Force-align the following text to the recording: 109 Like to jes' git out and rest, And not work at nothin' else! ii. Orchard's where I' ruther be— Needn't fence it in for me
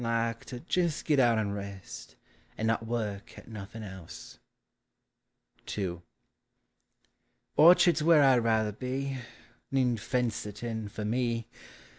109 0.01 0.27
Like 0.29 0.45
to 0.45 0.63
jes' 0.81 1.03
git 1.03 1.19
out 1.19 1.37
and 1.37 1.53
rest, 1.53 2.15
And 2.57 2.67
not 2.67 2.87
work 2.87 3.37
at 3.37 3.47
nothin' 3.47 3.83
else! 3.83 4.39
ii. 5.77 6.01
Orchard's 7.55 8.01
where 8.01 8.23
I' 8.23 8.33
ruther 8.33 8.71
be— 8.71 9.19
Needn't 9.71 9.99
fence 9.99 10.43
it 10.47 10.63
in 10.63 10.89
for 10.89 11.05
me 11.05 11.45